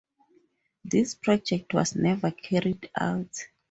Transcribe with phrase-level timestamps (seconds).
[0.83, 3.29] This project was never carried out.